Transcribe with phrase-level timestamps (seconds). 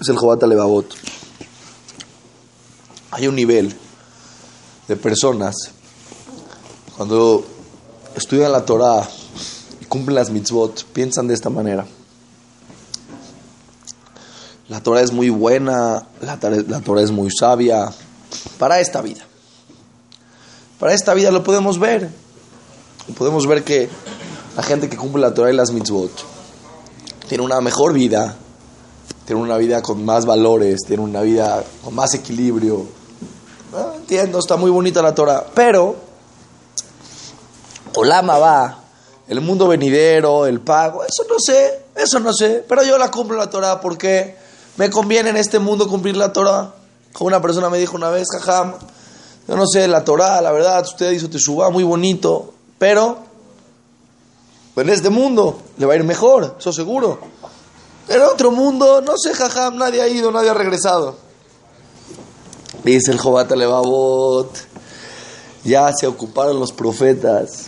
[0.00, 0.94] es el Jobat Levavot.
[3.10, 3.76] Hay un nivel
[4.88, 5.54] de personas
[6.96, 7.44] cuando
[8.16, 9.06] estudian la Torah
[9.80, 11.86] y cumplen las mitzvot, piensan de esta manera.
[14.68, 16.38] La Torah es muy buena, la,
[16.68, 17.92] la Torah es muy sabia
[18.58, 19.24] para esta vida.
[20.78, 22.08] Para esta vida lo podemos ver.
[23.18, 23.88] Podemos ver que
[24.56, 26.10] la gente que cumple la Torah y las mitzvot
[27.28, 28.36] tiene una mejor vida,
[29.30, 32.84] tiene una vida con más valores, tiene una vida con más equilibrio.
[33.72, 35.94] Ah, entiendo, está muy bonita la Torah, pero
[37.94, 38.78] Olama va,
[39.28, 43.36] el mundo venidero, el pago, eso no sé, eso no sé, pero yo la cumplo
[43.36, 44.36] la Torah porque
[44.76, 46.74] me conviene en este mundo cumplir la Torah.
[47.20, 48.74] Una persona me dijo una vez, jajam,
[49.46, 53.18] yo no sé, la Torah, la verdad, usted hizo suba muy bonito, pero
[54.74, 57.20] en este mundo le va a ir mejor, eso seguro.
[58.10, 61.16] En otro mundo, no sé, jajam, nadie ha ido, nadie ha regresado.
[62.84, 64.50] Dice el Jobat Levavot,
[65.64, 67.66] ya se ocuparon los profetas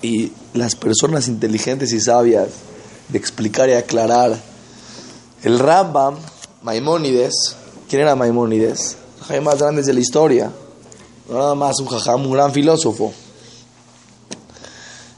[0.00, 2.48] y las personas inteligentes y sabias
[3.08, 4.38] de explicar y aclarar.
[5.42, 6.16] El Rambam,
[6.62, 7.56] Maimónides,
[7.90, 8.96] ¿quién era Maimónides?
[9.28, 10.50] El más grande de la historia,
[11.28, 13.12] nada más un jajam, un gran filósofo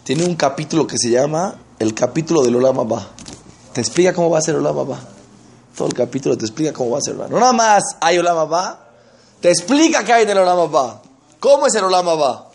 [0.05, 3.14] tiene un capítulo que se llama el capítulo del Olam Abba.
[3.75, 5.01] Te explica cómo va a ser Olam Abba.
[5.77, 8.39] Todo el capítulo te explica cómo va a ser Olam No nada más hay Olam
[8.39, 8.89] Abba,
[9.41, 11.03] te explica qué hay en el Olam Abba.
[11.41, 12.51] ¿Cómo es el Olam Abba?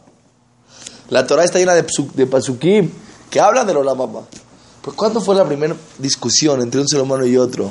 [1.10, 2.90] La Torah está llena de, de pasukim
[3.30, 4.22] que hablan del Olam Abba.
[4.82, 7.70] Pero ¿cuándo fue la primera discusión entre un ser humano y otro?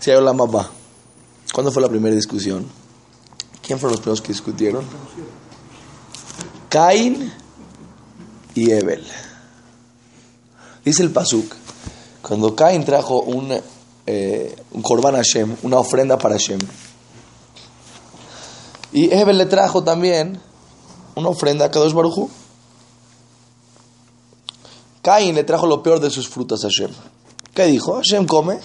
[0.00, 0.68] Si hay Olam Abba.
[1.52, 2.66] ¿Cuándo fue la primera discusión?
[3.64, 4.84] ¿Quién fueron los primeros que discutieron?
[6.68, 7.32] Caín
[8.54, 9.06] y Ebel.
[10.84, 11.61] Dice el Pasuk,
[12.22, 13.52] cuando Cain trajo un,
[14.06, 16.60] eh, un Korban Hashem, una ofrenda para Hashem,
[18.92, 20.40] y Ebel le trajo también
[21.14, 22.28] una ofrenda a Kadosh Baruchu.
[25.00, 26.90] Cain le trajo lo peor de sus frutas a Hashem.
[27.54, 27.94] ¿Qué dijo?
[27.96, 28.60] Hashem come,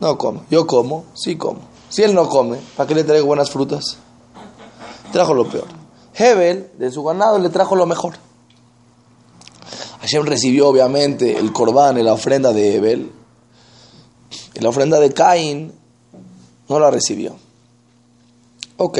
[0.00, 0.40] no come.
[0.50, 1.60] Yo como, sí como.
[1.90, 3.98] Si él no come, ¿para qué le traigo buenas frutas?
[5.12, 5.68] Trajo lo peor.
[6.14, 8.14] Hebel, de su ganado, le trajo lo mejor.
[10.06, 13.10] Hashem recibió obviamente el corbán, la ofrenda de Ebel.
[14.54, 15.72] Y la ofrenda de Caín
[16.68, 17.34] no la recibió.
[18.76, 18.98] Ok.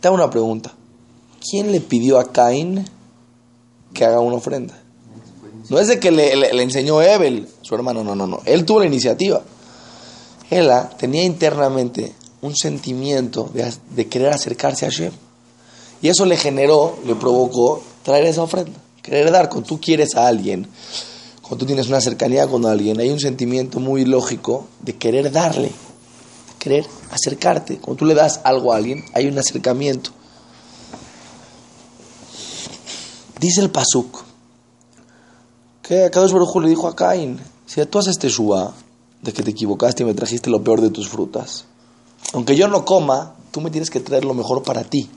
[0.00, 0.72] Te hago una pregunta.
[1.40, 2.84] ¿Quién le pidió a Caín
[3.92, 4.80] que haga una ofrenda?
[5.70, 8.42] No es de que le, enseñó Ebel, su hermano, no, no, no.
[8.44, 9.42] Él tuvo la iniciativa.
[10.50, 15.12] Él tenía internamente un sentimiento de, de querer acercarse a Hashem.
[16.00, 20.26] Y eso le generó, le provocó traer esa ofrenda querer dar, cuando tú quieres a
[20.26, 20.66] alguien,
[21.42, 25.68] cuando tú tienes una cercanía con alguien, hay un sentimiento muy lógico de querer darle,
[25.68, 27.76] de querer acercarte.
[27.76, 30.10] Cuando tú le das algo a alguien, hay un acercamiento.
[33.38, 34.24] Dice el Pasuk
[35.82, 38.72] que Kadosh Baruj le dijo a Caín: Si tú haces teshuva
[39.20, 41.66] de que te equivocaste y me trajiste lo peor de tus frutas,
[42.32, 45.10] aunque yo no coma, tú me tienes que traer lo mejor para ti.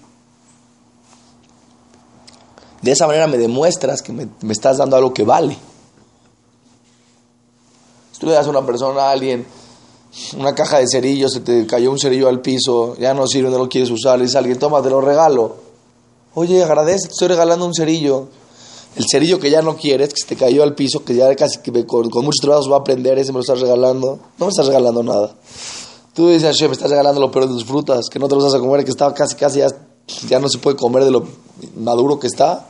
[2.82, 5.58] De esa manera me demuestras que me, estás dando algo que vale.
[8.12, 9.46] Si tú le das a una persona, a alguien,
[10.38, 13.58] una caja de cerillos, se te cayó un cerillo al piso, ya no sirve, no
[13.58, 15.56] lo quieres usar, le dice a alguien, toma, te lo regalo.
[16.34, 18.28] Oye, agradece, te estoy regalando un cerillo.
[18.96, 21.60] El cerillo que ya no quieres, que se te cayó al piso, que ya casi
[21.60, 24.20] que con, muchos trabajos va a aprender, ese me lo estás regalando.
[24.38, 25.36] No me estás regalando nada.
[26.14, 28.56] Tú dices, me estás regalando lo peor de tus frutas, que no te lo vas
[28.56, 29.68] a comer, que está casi, casi ya
[30.28, 31.28] ya no se puede comer de lo
[31.76, 32.68] maduro que está.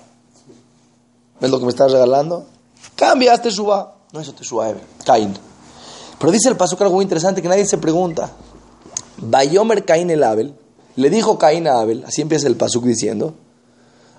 [1.40, 2.46] ¿Ves lo que me estás regalando?
[2.96, 3.96] Cambiaste suba.
[4.12, 4.74] No, eso te suba,
[5.06, 5.34] Caín.
[6.20, 8.32] Pero dice el paso que algo muy interesante que nadie se pregunta.
[9.18, 10.56] Bayomer Caín el Abel,
[10.96, 13.34] le dijo Caín a Abel, así empieza el pasuk diciendo,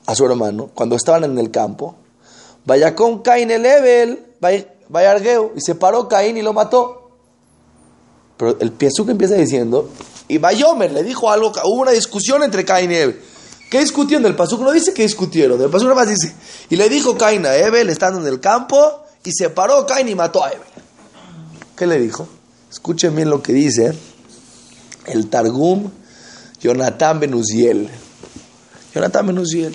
[0.06, 1.96] a su hermano, cuando estaban en el campo,
[2.64, 7.10] vaya con Caín el Abel, vaya Argueo, y se paró Caín y lo mató.
[8.36, 9.88] Pero el pasuk empieza diciendo,
[10.28, 13.20] y Bayomer le dijo algo, hubo una discusión entre Caín y Ebel.
[13.70, 14.26] ¿Qué discutieron?
[14.26, 15.60] El Pasuk no dice que discutieron.
[15.60, 16.34] El Pasuk más dice,
[16.68, 20.14] y le dijo Caín a Ebel estando en el campo, y se paró Caín y
[20.14, 20.68] mató a Ebel.
[21.76, 22.28] ¿Qué le dijo?
[22.70, 23.94] Escuchen bien lo que dice
[25.06, 25.90] el Targum
[26.60, 27.88] Jonathan Benuziel.
[28.94, 29.74] Jonathan Benuziel.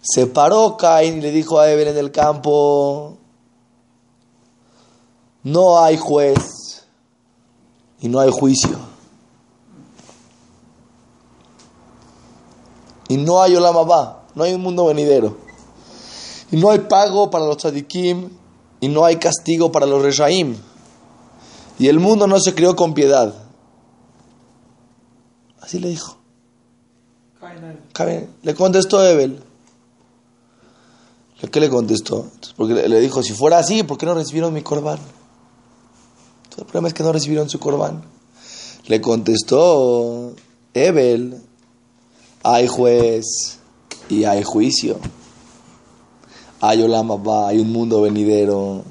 [0.00, 3.18] Se paró Caín y le dijo a Ebel en el campo,
[5.42, 6.61] no hay juez
[8.02, 8.76] y no hay juicio.
[13.08, 15.36] Y no hay Olamabá, no hay un mundo venidero.
[16.50, 18.28] Y no hay pago para los tzadikim
[18.80, 20.56] y no hay castigo para los Reshaim.
[21.78, 23.34] Y el mundo no se creó con piedad.
[25.60, 26.18] Así le dijo.
[28.42, 29.42] Le contestó Ebel.
[31.50, 32.26] ¿Qué le contestó?
[32.56, 34.98] Porque le dijo, si fuera así, ¿por qué no recibieron mi corbán?
[36.58, 38.02] El problema es que no recibieron su corbán.
[38.86, 40.34] Le contestó
[40.74, 41.40] Ebel,
[42.42, 43.58] hay juez
[44.08, 44.98] y hay juicio.
[46.60, 48.82] Hay hay un mundo venidero.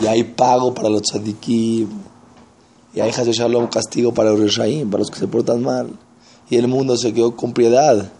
[0.00, 1.88] Y hay pago para los tzadikim.
[2.94, 5.90] Y hay Hazel Shalom, castigo para los Reshaim, para los que se portan mal.
[6.50, 8.10] Y el mundo se quedó con piedad.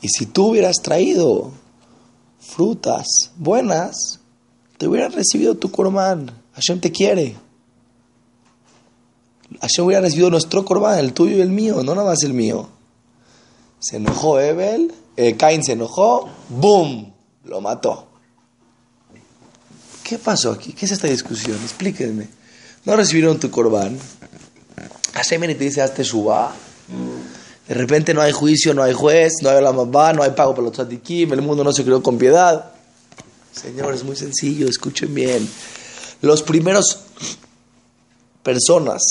[0.00, 1.52] Y si tú hubieras traído
[2.40, 3.06] frutas
[3.36, 4.20] buenas,
[4.78, 6.41] te hubieran recibido tu corbán.
[6.54, 7.36] Hashem te quiere.
[9.60, 12.68] Hashem hubiera recibido nuestro corbán, el tuyo y el mío, no nada más el mío.
[13.78, 17.12] Se enojó Ebel, eh, Cain se enojó, ¡boom!
[17.44, 18.06] Lo mató.
[20.02, 20.72] ¿Qué pasó aquí?
[20.72, 21.58] ¿Qué es esta discusión?
[21.62, 22.28] Explíquenme.
[22.84, 23.98] No recibieron tu corbán.
[25.14, 26.54] Hashem te dice, hazte suba.
[27.68, 30.52] De repente no hay juicio, no hay juez, no hay la mamá, no hay pago
[30.54, 32.72] para los tzadikim, el mundo no se creó con piedad.
[33.52, 35.48] Señor, es muy sencillo, escuchen bien.
[36.22, 37.00] Los primeros
[38.42, 39.02] personas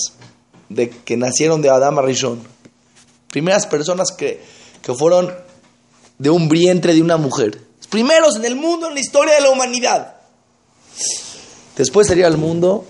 [0.70, 2.42] de que nacieron de Adam Rishon,
[3.30, 4.44] primeras personas que,
[4.82, 5.34] que fueron
[6.18, 9.42] de un vientre de una mujer, los primeros en el mundo, en la historia de
[9.42, 10.16] la humanidad.
[11.76, 12.86] Después sería el mundo,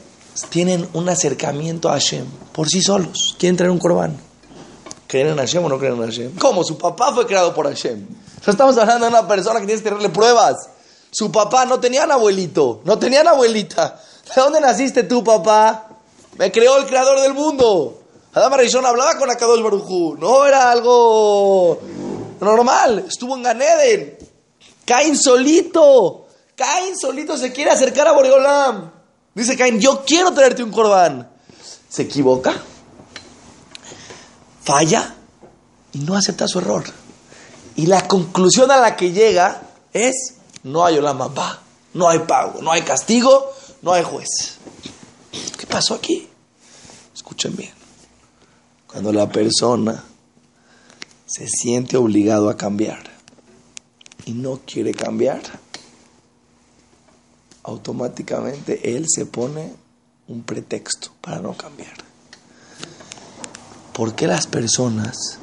[0.50, 4.17] tienen un acercamiento a Hashem por sí solos, quieren traer un corbán.
[5.07, 6.35] ¿Creen en Hashem o no creen en Hashem?
[6.38, 6.63] ¿Cómo?
[6.63, 8.07] Su papá fue creado por Hashem.
[8.45, 10.56] No estamos hablando de una persona que tiene que tenerle pruebas.
[11.12, 14.01] Su papá no tenía abuelito, no tenía abuelita.
[14.35, 15.87] ¿De dónde naciste tú, papá?
[16.37, 18.01] Me creó el creador del mundo.
[18.33, 20.15] Adam Arishon hablaba con Akadosh Barujú.
[20.17, 21.79] No era algo
[22.39, 23.05] normal.
[23.07, 24.17] Estuvo en Ganeden.
[24.85, 26.27] Caín solito.
[26.55, 28.91] Caín solito se quiere acercar a Boreolam.
[29.33, 31.29] Dice Caín, yo quiero traerte un corbán.
[31.89, 32.53] Se equivoca
[34.63, 35.15] falla
[35.93, 36.83] y no acepta su error.
[37.75, 39.61] Y la conclusión a la que llega
[39.93, 41.59] es, no hay olamapá,
[41.93, 43.51] no hay pago, no hay castigo,
[43.81, 44.57] no hay juez.
[45.57, 46.27] ¿Qué pasó aquí?
[47.13, 47.73] Escuchen bien.
[48.87, 50.03] Cuando la persona
[51.25, 53.03] se siente obligado a cambiar
[54.25, 55.41] y no quiere cambiar,
[57.63, 59.73] automáticamente él se pone
[60.27, 61.93] un pretexto para no cambiar.
[63.93, 65.39] ¿Por qué las personas,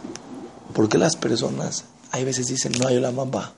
[0.75, 3.55] por qué las personas hay veces dicen no hay la mamá?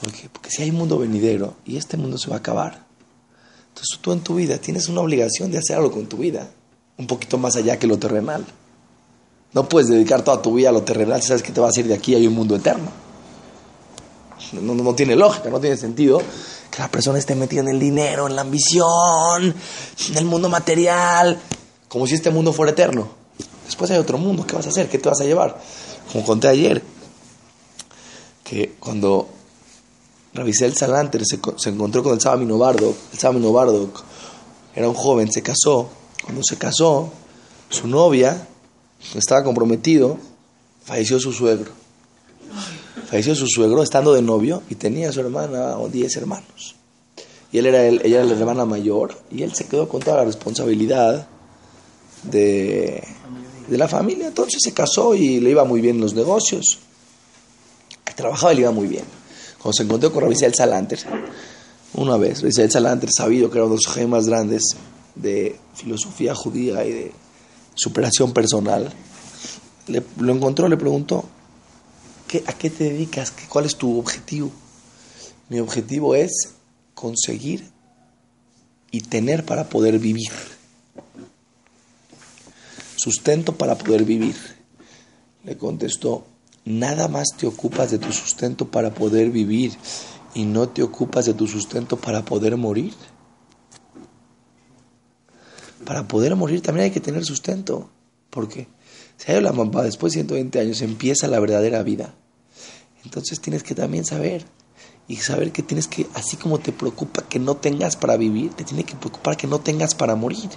[0.00, 2.84] Porque si hay mundo venidero y este mundo se va a acabar,
[3.74, 6.48] entonces tú en tu vida tienes una obligación de hacer algo con tu vida,
[6.96, 8.44] un poquito más allá que lo terrenal.
[9.52, 11.80] No puedes dedicar toda tu vida a lo terrenal si sabes que te vas a
[11.80, 12.88] ir de aquí hay un mundo eterno.
[14.52, 16.22] No, no, tiene lógica, no tiene sentido
[16.70, 19.52] que la persona esté metida en el dinero, en la ambición,
[20.08, 21.36] en el mundo material,
[21.88, 23.08] como si este mundo fuera eterno.
[23.66, 24.88] Después hay otro mundo, ¿qué vas a hacer?
[24.88, 25.60] ¿Qué te vas a llevar?
[26.12, 26.80] Como conté ayer,
[28.44, 29.28] que cuando
[30.34, 34.02] Ravisel Salanter se, se, encontró con el Sábamino Bardok, el Sábamino Bardok
[34.74, 35.88] era un joven, se casó,
[36.22, 37.12] cuando se casó,
[37.68, 38.48] su novia,
[39.14, 40.18] estaba comprometido,
[40.84, 41.70] falleció su suegro.
[43.08, 46.74] Falleció su suegro estando de novio y tenía a su hermana o diez hermanos.
[47.52, 50.24] Y él era ella era la hermana mayor y él se quedó con toda la
[50.24, 51.28] responsabilidad
[52.24, 53.04] de
[53.68, 54.28] de la familia.
[54.28, 56.78] Entonces se casó y le iba muy bien en los negocios.
[58.16, 59.04] Trabajaba y le iba muy bien.
[59.64, 60.98] Cuando se encontró con El Salanter,
[61.94, 64.62] una vez, El Salanter, sabido que era uno de los más grandes
[65.14, 67.12] de filosofía judía y de
[67.74, 68.92] superación personal,
[69.86, 71.24] le, lo encontró, le preguntó,
[72.28, 73.32] ¿qué, ¿a qué te dedicas?
[73.48, 74.50] ¿Cuál es tu objetivo?
[75.48, 76.50] Mi objetivo es
[76.92, 77.70] conseguir
[78.90, 80.30] y tener para poder vivir
[82.98, 84.36] sustento para poder vivir.
[85.44, 86.26] Le contestó,
[86.64, 89.72] nada más te ocupas de tu sustento para poder vivir
[90.34, 92.94] y no te ocupas de tu sustento para poder morir.
[95.84, 97.90] Para poder morir también hay que tener sustento.
[98.30, 98.66] ¿Por qué?
[99.16, 102.14] Si hay la mamá, después de 120 años empieza la verdadera vida.
[103.04, 104.44] Entonces tienes que también saber
[105.06, 108.64] y saber que tienes que, así como te preocupa que no tengas para vivir, te
[108.64, 110.48] tiene que preocupar que no tengas para morir.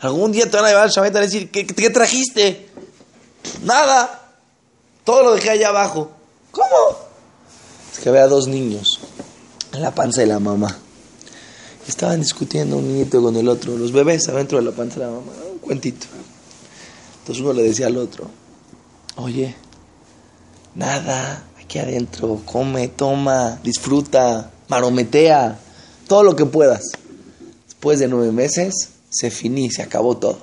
[0.00, 2.68] Algún día te van a llevar al Shamet a decir, ¿qué, ¿qué, trajiste?
[3.64, 4.23] Nada.
[5.04, 6.10] Todo lo dejé allá abajo.
[6.50, 6.98] ¿Cómo?
[7.92, 9.00] Es que había dos niños
[9.72, 10.78] en la panza de la mamá.
[11.86, 15.12] Estaban discutiendo un niñito con el otro, los bebés adentro de la panza de la
[15.12, 15.32] mamá.
[15.52, 16.06] Un cuentito.
[17.20, 18.30] Entonces uno le decía al otro,
[19.16, 19.54] oye,
[20.74, 24.50] nada, aquí adentro, come, toma, disfruta.
[24.68, 25.58] marometea,
[26.08, 26.82] todo lo que puedas.
[27.66, 30.38] Después de nueve meses, se finí, se acabó todo.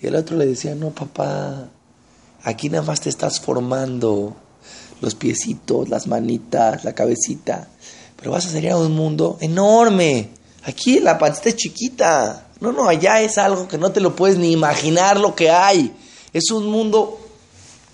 [0.00, 1.68] Y el otro le decía, no, papá,
[2.44, 4.36] aquí nada más te estás formando
[5.00, 7.68] los piecitos, las manitas, la cabecita,
[8.16, 10.30] pero vas a salir a un mundo enorme.
[10.64, 12.46] Aquí la pancita es chiquita.
[12.60, 15.94] No, no, allá es algo que no te lo puedes ni imaginar lo que hay.
[16.32, 17.18] Es un mundo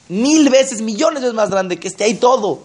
[0.08, 2.60] mil veces, millones de veces más grande que esté ahí todo.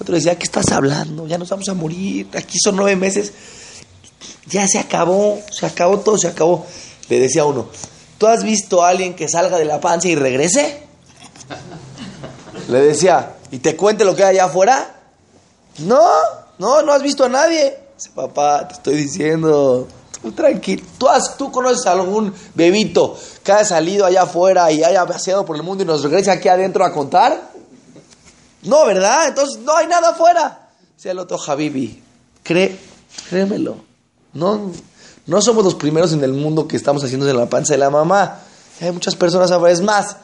[0.00, 1.26] Otro decía, ¿qué estás hablando?
[1.26, 2.28] Ya nos vamos a morir.
[2.34, 3.32] Aquí son nueve meses.
[4.46, 6.64] Ya se acabó, se acabó todo, se acabó.
[7.08, 7.66] Le decía uno,
[8.18, 10.83] ¿tú has visto a alguien que salga de la panza y regrese?
[12.68, 14.94] Le decía, ¿y te cuente lo que hay allá afuera?
[15.78, 16.06] No,
[16.58, 17.76] no, no has visto a nadie.
[17.96, 19.86] Dice, papá, te estoy diciendo,
[20.22, 20.82] tú tranquilo.
[20.98, 25.44] ¿Tú, has, ¿Tú conoces a algún bebito que haya salido allá afuera y haya paseado
[25.44, 27.50] por el mundo y nos regrese aquí adentro a contar?
[28.62, 29.28] No, ¿verdad?
[29.28, 30.70] Entonces no hay nada afuera.
[30.96, 32.02] Dice el otro Habibi,
[32.42, 32.78] cree,
[33.28, 33.76] créemelo.
[34.32, 34.72] No,
[35.26, 37.90] no somos los primeros en el mundo que estamos haciendo en la panza de la
[37.90, 38.40] mamá.
[38.80, 39.50] Hay muchas personas.
[39.68, 40.16] Es más,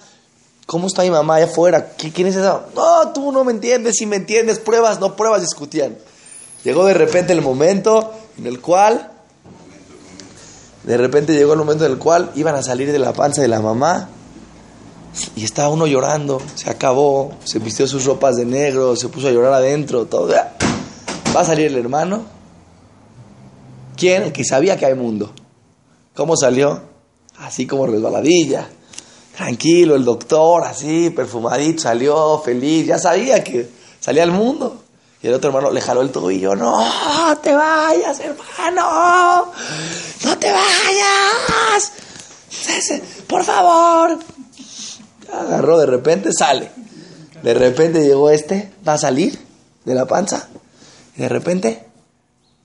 [0.70, 1.94] ¿cómo está mi mamá allá afuera?
[1.96, 2.66] ¿Quién es esa?
[2.76, 3.96] No, tú no me entiendes.
[3.98, 5.98] Si me entiendes, pruebas, no pruebas, discutían.
[6.62, 9.10] Llegó de repente el momento en el cual,
[10.84, 13.48] de repente llegó el momento en el cual iban a salir de la panza de
[13.48, 14.10] la mamá
[15.34, 19.32] y estaba uno llorando, se acabó, se vistió sus ropas de negro, se puso a
[19.32, 20.32] llorar adentro, todo.
[20.32, 22.22] Va a salir el hermano.
[23.96, 24.22] ¿Quién?
[24.22, 25.32] El que sabía que hay mundo.
[26.14, 26.80] ¿Cómo salió?
[27.38, 28.68] Así como resbaladilla.
[29.40, 34.82] Tranquilo, el doctor, así, perfumadito, salió feliz, ya sabía que salía al mundo.
[35.22, 36.86] Y el otro hermano le jaló el tobillo, no
[37.42, 39.50] te vayas, hermano,
[40.24, 41.92] no te vayas,
[43.26, 44.18] por favor.
[45.32, 46.70] Agarró, de repente sale.
[47.42, 49.42] De repente llegó este, va a salir
[49.86, 50.50] de la panza.
[51.16, 51.86] Y de repente,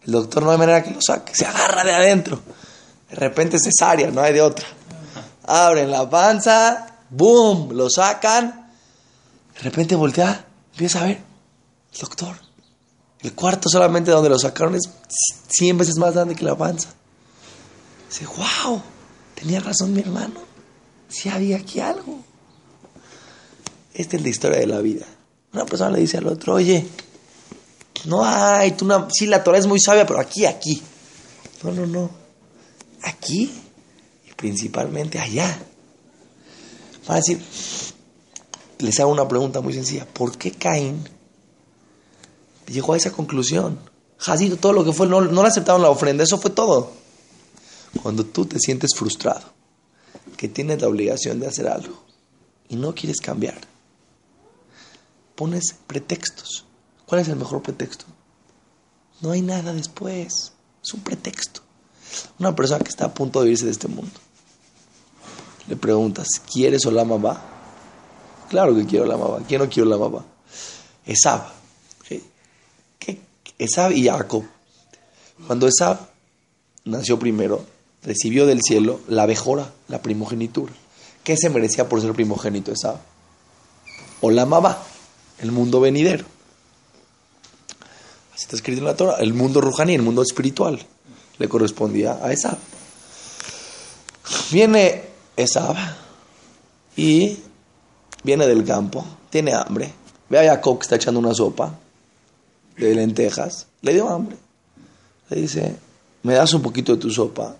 [0.05, 2.41] el doctor no hay manera que lo saque, se agarra de adentro.
[3.09, 4.67] De repente cesárea, no hay de otra.
[5.47, 7.71] Abren la panza, ¡boom!
[7.73, 8.71] Lo sacan.
[9.53, 11.21] De repente voltea, empieza a ver,
[11.93, 12.35] el doctor.
[13.21, 14.89] El cuarto solamente donde lo sacaron es
[15.47, 16.89] 100 veces más grande que la panza.
[18.09, 18.81] Dice, wow,
[19.33, 20.41] tenía razón mi hermano.
[21.07, 22.19] Si había aquí algo.
[23.93, 25.05] Esta es la historia de la vida.
[25.53, 26.85] Una persona le dice al otro, oye,
[28.05, 30.81] no hay, tú no, sí, la Torah es muy sabia, pero aquí, aquí.
[31.63, 32.09] No, no, no.
[33.03, 33.51] Aquí
[34.35, 35.59] principalmente allá.
[37.07, 37.39] Decir,
[38.79, 40.05] les hago una pregunta muy sencilla.
[40.05, 41.07] ¿Por qué Caín
[42.67, 43.79] llegó a esa conclusión?
[44.17, 46.91] Jazito, todo lo que fue, no, no le aceptaron la ofrenda, eso fue todo.
[48.01, 49.53] Cuando tú te sientes frustrado,
[50.37, 52.03] que tienes la obligación de hacer algo
[52.67, 53.59] y no quieres cambiar,
[55.35, 56.65] pones pretextos.
[57.05, 58.05] ¿Cuál es el mejor pretexto?
[59.21, 60.53] No hay nada después.
[60.83, 61.61] Es un pretexto.
[62.39, 64.19] Una persona que está a punto de irse de este mundo.
[65.67, 67.41] Le preguntas, ¿quieres la?
[68.49, 69.39] Claro que quiero la mamá.
[69.47, 70.23] ¿Quién no quiero la mamá?
[71.05, 71.41] Esab.
[72.99, 73.19] ¿Qué?
[73.57, 74.43] Esab y Jacob.
[75.47, 75.97] Cuando Esab
[76.85, 77.65] nació primero,
[78.03, 80.73] recibió del cielo la mejora, la primogenitura.
[81.23, 82.97] ¿Qué se merecía por ser primogénito Esab?
[84.21, 84.77] O la mamá
[85.39, 86.25] el mundo venidero.
[88.33, 90.85] Así está escrito en la Torah, el mundo rujani, el mundo espiritual,
[91.37, 92.57] le correspondía a Esab.
[94.51, 95.04] Viene
[95.35, 95.75] Esab
[96.95, 97.37] y
[98.23, 99.93] viene del campo, tiene hambre,
[100.29, 101.77] ve a Jacob que está echando una sopa
[102.77, 104.37] de lentejas, le dio hambre.
[105.29, 105.75] Le dice,
[106.23, 107.55] ¿me das un poquito de tu sopa?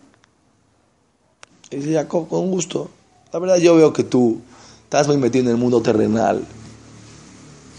[1.72, 2.89] Y dice Jacob, con gusto.
[3.34, 4.39] La verdad yo veo que tú
[4.84, 6.46] estás muy metido en el mundo terrenal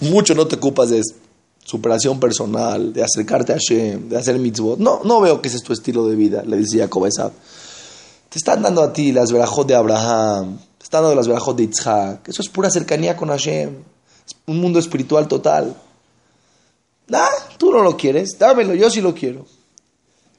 [0.00, 1.02] mucho no te ocupas de
[1.64, 4.78] superación personal, de acercarte a Hashem, de hacer mitzvot.
[4.78, 7.08] No, no veo que ese es tu estilo de vida, le decía Jacob
[8.36, 11.68] Te están dando a ti las verajot de Abraham, te están dando las verajot de
[11.68, 12.28] Yitzhak.
[12.28, 13.82] Eso es pura cercanía con Hashem.
[14.44, 15.74] Un mundo espiritual total.
[17.14, 19.46] Ah, tú no lo quieres, dámelo, yo sí lo quiero.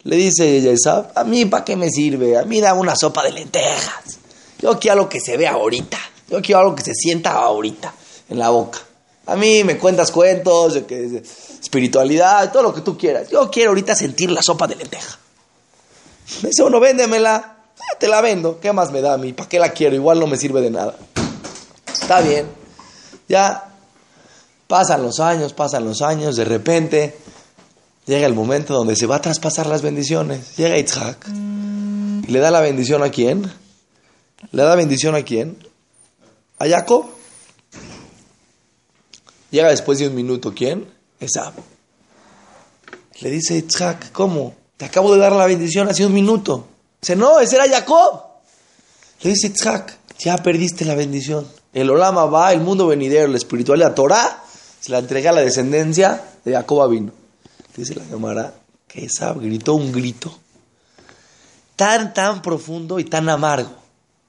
[0.03, 3.31] Le dice ella a mí para qué me sirve, a mí da una sopa de
[3.31, 4.19] lentejas.
[4.59, 5.97] Yo quiero algo que se vea ahorita,
[6.29, 7.95] yo quiero algo que se sienta ahorita
[8.29, 8.77] en la boca.
[9.25, 11.23] A mí me cuentas cuentos, de que,
[11.59, 13.27] espiritualidad, todo lo que tú quieras.
[13.31, 15.17] Yo quiero ahorita sentir la sopa de lenteja.
[16.43, 17.55] Me dice uno, véndemela.
[17.79, 18.59] Ah, te la vendo.
[18.59, 19.33] ¿Qué más me da a mí?
[19.33, 19.95] ¿Para qué la quiero?
[19.95, 20.95] Igual no me sirve de nada.
[21.91, 22.47] Está bien.
[23.27, 23.69] Ya
[24.67, 26.35] pasan los años, pasan los años.
[26.35, 27.17] De repente
[28.05, 30.55] llega el momento donde se va a traspasar las bendiciones.
[30.57, 31.27] Llega Itzhak.
[31.27, 33.51] ¿Y le da la bendición a quién?
[34.51, 35.57] ¿Le da bendición a quién?
[36.59, 37.05] A Jacob.
[39.51, 40.87] Llega después de un minuto, ¿quién?
[41.19, 41.53] Esab.
[43.21, 44.55] Le dice Itzhak, ¿cómo?
[44.77, 46.67] Te acabo de dar la bendición hace un minuto.
[47.15, 48.23] No, ese era Jacob.
[49.21, 51.47] Le dice Itzhak, ya perdiste la bendición.
[51.73, 54.43] El Olama va, el mundo venidero, la espiritual, la Torah,
[54.79, 57.11] se la entrega a la descendencia de Jacob vino.
[57.75, 58.53] Dice la cámara
[58.87, 60.35] que esa gritó un grito
[61.75, 63.71] tan, tan profundo y tan amargo,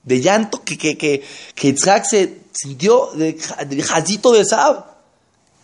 [0.02, 3.32] de llanto que, que, que, que Itzhak se sintió de,
[3.66, 4.85] de de Sab.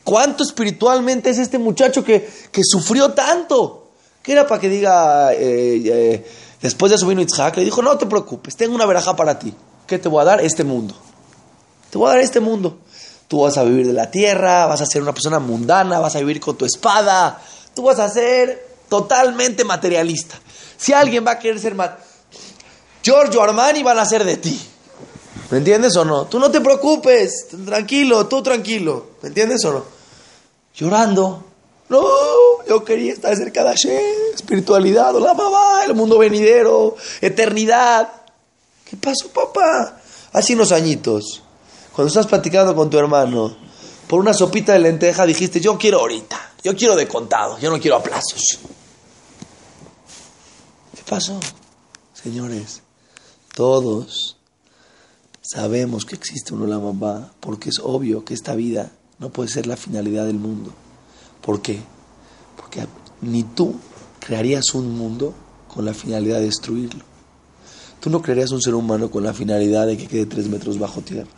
[0.02, 3.90] ¿Cuánto espiritualmente es este muchacho que, que sufrió tanto?
[4.22, 6.26] Que era para que diga, eh, eh,
[6.64, 9.54] después de su vino Itzhak, le dijo, no te preocupes, tengo una veraja para ti.
[9.86, 10.40] ¿Qué te voy a dar?
[10.40, 10.94] Este mundo.
[11.90, 12.78] Te voy a dar este mundo.
[13.28, 16.20] Tú vas a vivir de la tierra, vas a ser una persona mundana, vas a
[16.20, 17.38] vivir con tu espada,
[17.74, 20.36] tú vas a ser totalmente materialista.
[20.78, 21.90] Si alguien va a querer ser más,
[23.02, 24.58] Giorgio Armani van a ser de ti.
[25.50, 26.24] ¿Me entiendes o no?
[26.24, 29.08] Tú no te preocupes, tranquilo, tú tranquilo.
[29.20, 29.84] ¿Me entiendes o no?
[30.74, 31.44] Llorando.
[31.88, 38.08] No, yo quería estar cerca de Hashem, espiritualidad, la mamá, el mundo venidero, eternidad.
[38.84, 40.00] ¿Qué pasó, papá?
[40.32, 41.42] Hace unos añitos,
[41.94, 43.56] cuando estás platicando con tu hermano,
[44.08, 47.78] por una sopita de lenteja dijiste, yo quiero ahorita, yo quiero de contado, yo no
[47.78, 48.58] quiero a plazos.
[50.94, 51.38] ¿Qué pasó?
[52.12, 52.82] Señores,
[53.54, 54.38] todos
[55.42, 59.76] sabemos que existe un Olam porque es obvio que esta vida no puede ser la
[59.76, 60.72] finalidad del mundo.
[61.44, 61.78] ¿Por qué?
[62.56, 62.86] Porque
[63.20, 63.74] ni tú
[64.18, 65.34] crearías un mundo
[65.68, 67.04] con la finalidad de destruirlo.
[68.00, 71.02] Tú no crearías un ser humano con la finalidad de que quede tres metros bajo
[71.02, 71.28] tierra.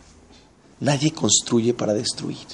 [0.81, 2.47] Nadie construye para destruir.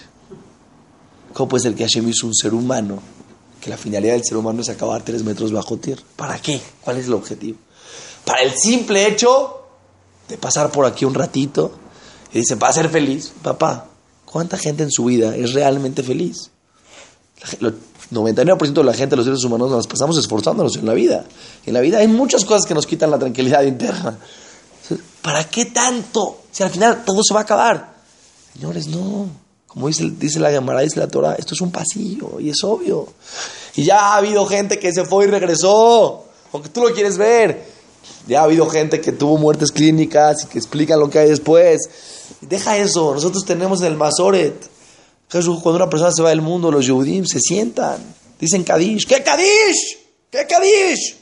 [1.35, 3.01] ¿Cómo puede ser que Hashem hizo un ser humano?
[3.61, 6.03] Que la finalidad del ser humano es acabar tres metros bajo tierra.
[6.17, 6.61] ¿Para qué?
[6.81, 7.59] ¿Cuál es el objetivo?
[8.25, 9.63] Para el simple hecho
[10.29, 11.73] de pasar por aquí un ratito
[12.33, 13.33] y dice, va a ser feliz.
[13.43, 13.89] Papá,
[14.25, 16.51] ¿cuánta gente en su vida es realmente feliz?
[17.61, 17.75] El
[18.13, 21.25] 99% de la gente, los seres humanos, nos pasamos esforzándonos en la vida.
[21.67, 24.19] En la vida hay muchas cosas que nos quitan la tranquilidad interna.
[25.23, 26.43] ¿Para qué tanto?
[26.51, 27.95] Si al final todo se va a acabar.
[28.53, 29.29] Señores, no.
[29.67, 33.09] Como dice, dice la Gemara, dice la Torah, esto es un pasillo y es obvio.
[33.75, 36.25] Y ya ha habido gente que se fue y regresó.
[36.53, 37.73] Aunque tú lo quieres ver.
[38.27, 41.89] Ya ha habido gente que tuvo muertes clínicas y que explican lo que hay después.
[42.43, 43.15] Deja eso.
[43.15, 44.72] Nosotros tenemos en el Masoret.
[45.33, 47.97] Cuando una persona se va del mundo, los Yudim se sientan.
[48.39, 49.07] Dicen Kadish.
[49.07, 49.99] ¿Qué Kadish?
[50.31, 51.17] ¿Qué Kadish?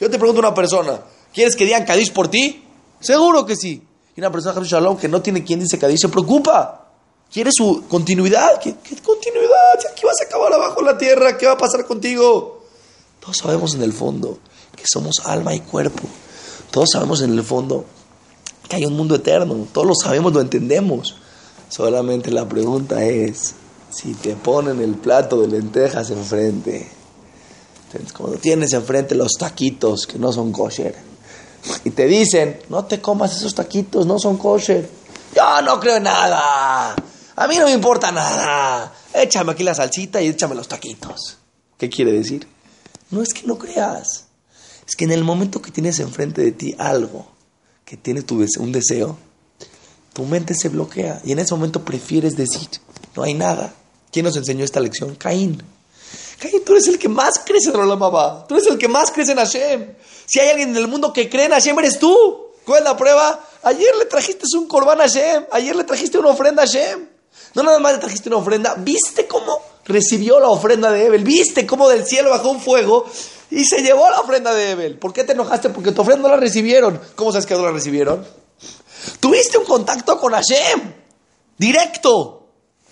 [0.00, 1.00] Yo te pregunto a una persona.
[1.32, 2.64] ¿Quieres que digan Kadish por ti?
[2.98, 3.80] Seguro que sí.
[4.16, 6.88] Y una persona Shalom que no tiene quien dice Kadish se preocupa.
[7.32, 8.60] Quiere su continuidad.
[8.60, 9.78] ¿Qué, ¿Qué, continuidad?
[9.90, 11.38] Aquí vas a acabar abajo en la tierra.
[11.38, 12.64] ¿Qué va a pasar contigo?
[13.20, 14.40] Todos sabemos en el fondo
[14.74, 16.02] que somos alma y cuerpo.
[16.72, 17.84] Todos sabemos en el fondo
[18.68, 19.68] que hay un mundo eterno.
[19.72, 21.14] Todos lo sabemos, lo entendemos.
[21.72, 23.54] Solamente la pregunta es,
[23.88, 26.86] si te ponen el plato de lentejas enfrente,
[28.14, 30.94] cuando tienes enfrente los taquitos que no son kosher,
[31.84, 34.86] y te dicen, no te comas esos taquitos, no son kosher.
[35.34, 36.94] Yo no creo en nada.
[37.36, 38.92] A mí no me importa nada.
[39.14, 41.38] Échame aquí la salsita y échame los taquitos.
[41.78, 42.46] ¿Qué quiere decir?
[43.10, 44.26] No es que no creas.
[44.86, 47.28] Es que en el momento que tienes enfrente de ti algo
[47.86, 49.16] que tiene tu un deseo,
[50.12, 52.68] tu mente se bloquea y en ese momento prefieres decir,
[53.16, 53.74] no hay nada.
[54.10, 55.14] ¿Quién nos enseñó esta lección?
[55.14, 55.62] Caín.
[56.38, 59.32] Caín, tú eres el que más crece en Olam Tú eres el que más crece
[59.32, 59.94] en Hashem.
[60.26, 62.14] Si hay alguien en el mundo que cree en Hashem, eres tú.
[62.64, 63.44] ¿Cuál es la prueba?
[63.62, 65.46] Ayer le trajiste un corbán a Hashem.
[65.50, 67.08] Ayer le trajiste una ofrenda a Hashem.
[67.54, 68.74] No nada más le trajiste una ofrenda.
[68.74, 71.24] ¿Viste cómo recibió la ofrenda de Ebel?
[71.24, 73.06] ¿Viste cómo del cielo bajó un fuego
[73.52, 74.98] y se llevó la ofrenda de Ebel.
[74.98, 75.68] ¿Por qué te enojaste?
[75.68, 76.98] Porque tu ofrenda no la recibieron.
[77.14, 78.26] ¿Cómo sabes que no la recibieron?
[79.20, 80.92] Tuviste un contacto con Hashem.
[81.58, 82.46] Directo.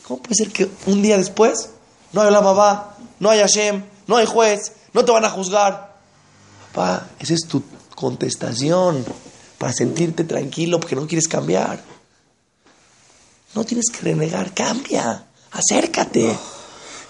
[0.06, 1.70] ¿Cómo puede ser que un día después
[2.12, 6.00] no hay la mamá, no hay Hashem, no hay juez, no te van a juzgar?
[6.72, 7.62] Papá, esa es tu
[7.94, 9.04] contestación
[9.58, 11.80] para sentirte tranquilo porque no quieres cambiar.
[13.54, 16.36] No tienes que renegar, cambia, acércate.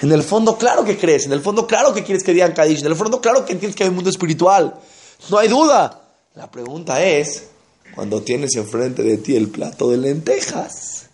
[0.00, 1.26] En el fondo, claro que crees.
[1.26, 2.80] En el fondo, claro que quieres que digan Kadish.
[2.80, 4.80] En el fondo, claro que entiendes que hay un mundo espiritual.
[5.28, 6.02] No hay duda.
[6.34, 7.49] La pregunta es,
[7.94, 11.06] cuando tienes enfrente de ti el plato de lentejas,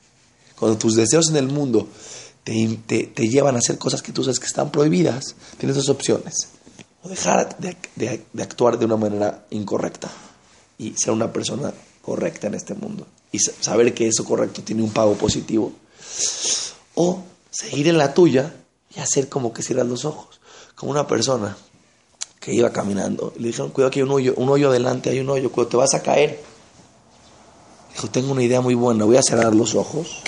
[0.58, 1.88] cuando tus deseos en el mundo
[2.44, 6.48] te, te, llevan a hacer cosas que tú sabes que están prohibidas, tienes dos opciones.
[7.02, 10.10] O dejar de, de actuar de una manera incorrecta
[10.78, 13.06] y ser una persona correcta en este mundo.
[13.32, 15.72] Y saber que eso correcto tiene un pago positivo.
[16.94, 18.54] O seguir en la tuya
[18.94, 20.40] y hacer como que cierras los ojos.
[20.74, 21.56] Como una persona
[22.40, 23.32] que iba caminando.
[23.38, 25.76] Le dijeron, cuidado que hay un hoyo, un hoyo adelante, hay un hoyo, cuidado, te
[25.78, 26.40] vas a caer.
[27.96, 30.18] Dijo, tengo una idea muy buena, voy a cerrar los ojos.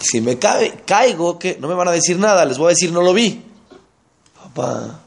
[0.00, 3.00] Si me caigo, que no me van a decir nada, les voy a decir, no
[3.00, 3.44] lo vi.
[4.34, 5.02] Papá,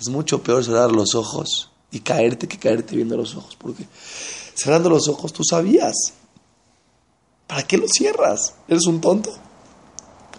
[0.00, 3.56] Es mucho peor cerrar los ojos y caerte que caerte viendo los ojos.
[3.56, 3.86] Porque
[4.54, 6.14] cerrando los ojos tú sabías.
[7.46, 8.54] ¿Para qué los cierras?
[8.66, 9.30] ¿Eres un tonto?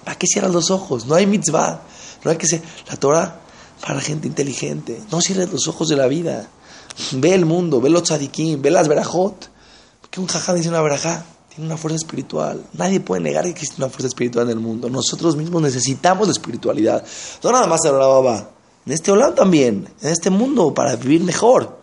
[0.03, 1.05] ¿Para qué cierras los ojos?
[1.05, 1.81] No hay mitzvah.
[2.23, 2.63] No hay que ser.
[2.89, 3.41] La Torah
[3.79, 4.99] para gente inteligente.
[5.11, 6.49] No cierres los ojos de la vida.
[7.11, 9.53] Ve el mundo, ve los tzadikim, ve las verajot.
[10.15, 12.65] Que un jajá dice una verajá tiene una fuerza espiritual.
[12.71, 14.89] Nadie puede negar que existe una fuerza espiritual en el mundo.
[14.89, 17.05] Nosotros mismos necesitamos la espiritualidad.
[17.43, 18.49] No nada más en baba.
[18.85, 19.89] En este Olam también.
[20.01, 21.79] En este mundo para vivir mejor.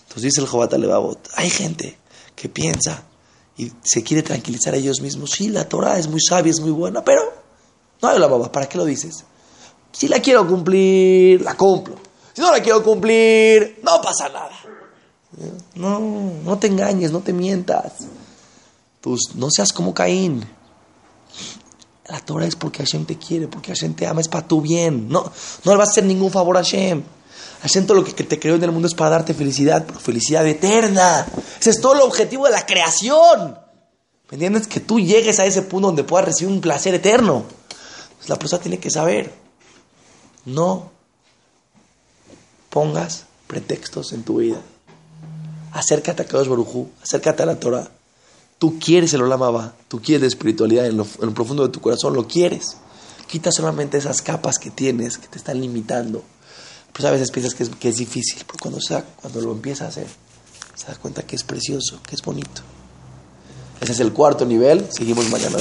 [0.00, 1.28] Entonces dice el Jobat Alevabot.
[1.34, 1.98] Hay gente
[2.34, 3.02] que piensa
[3.58, 5.32] y se quiere tranquilizar a ellos mismos.
[5.32, 7.20] Sí, la Torah es muy sabia, es muy buena, pero
[8.00, 8.50] no hay la baba.
[8.50, 9.24] ¿Para qué lo dices?
[9.92, 11.96] Si la quiero cumplir, la cumplo.
[12.32, 14.83] Si no la quiero cumplir, no pasa nada.
[15.74, 16.00] No,
[16.44, 17.92] no te engañes, no te mientas.
[19.34, 20.44] no seas como Caín.
[22.08, 25.08] La Torah es porque Hashem te quiere, porque Hashem te ama, es para tu bien.
[25.08, 25.30] No,
[25.64, 27.02] no le vas a hacer ningún favor a Hashem.
[27.62, 30.46] Hashem todo lo que te creó en el mundo es para darte felicidad, pero felicidad
[30.46, 31.26] eterna.
[31.58, 33.58] Ese es todo el objetivo de la creación.
[34.30, 34.66] ¿Me entiendes?
[34.66, 37.44] Que tú llegues a ese punto donde puedas recibir un placer eterno.
[38.26, 39.32] la persona tiene que saber
[40.44, 40.90] no
[42.70, 44.60] pongas pretextos en tu vida.
[45.74, 47.90] Acércate a Kadosh Barujú, acércate a la Torah.
[48.58, 52.28] Tú quieres el Olamaba, tú quieres la espiritualidad en lo, profundo de tu corazón, lo
[52.28, 52.76] quieres.
[53.26, 56.22] Quita solamente esas capas que tienes que te están limitando.
[56.92, 59.82] Pues a veces piensas que es, que es difícil, pero cuando, sea, cuando lo empiezas
[59.82, 60.06] a hacer,
[60.76, 62.62] se da cuenta que es precioso, que es bonito.
[63.80, 64.86] Ese es el cuarto nivel.
[64.90, 65.58] Seguimos mañana.